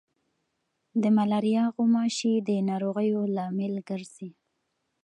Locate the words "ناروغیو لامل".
2.69-3.73